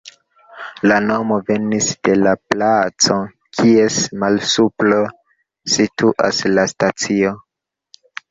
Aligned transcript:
La 0.91 0.95
nomo 1.07 1.35
venis 1.49 1.89
de 2.07 2.15
la 2.21 2.31
placo, 2.53 3.17
kies 3.59 3.99
malsupro 4.23 4.99
situas 5.75 6.43
la 6.57 6.65
stacio. 6.75 7.35